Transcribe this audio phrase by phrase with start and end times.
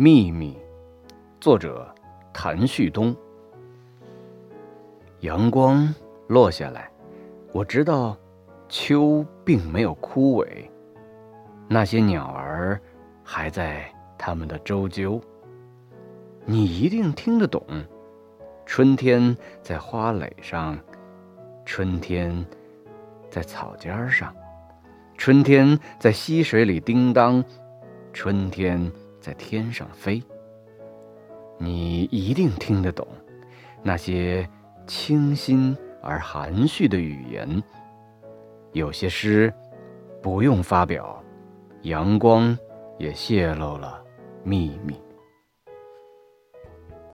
[0.00, 0.56] 秘密，
[1.40, 1.92] 作者
[2.32, 3.12] 谭旭东。
[5.22, 5.92] 阳光
[6.28, 6.88] 落下来，
[7.52, 8.16] 我知道
[8.68, 10.46] 秋并没有枯萎，
[11.66, 12.80] 那些鸟儿
[13.24, 15.20] 还在它们的周啾。
[16.44, 17.60] 你一定听得懂，
[18.64, 20.78] 春天在花蕾上，
[21.64, 22.46] 春天
[23.28, 24.32] 在草尖上，
[25.16, 27.44] 春天在溪水里叮当，
[28.12, 28.88] 春天。
[29.28, 30.22] 在天上飞，
[31.58, 33.06] 你一定听得懂
[33.82, 34.48] 那些
[34.86, 37.62] 清新而含蓄的语言。
[38.72, 39.52] 有些诗
[40.22, 41.22] 不用发表，
[41.82, 42.56] 阳光
[42.96, 44.02] 也泄露了
[44.42, 44.98] 秘密。